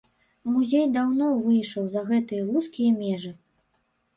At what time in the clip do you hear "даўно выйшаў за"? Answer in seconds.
0.95-2.01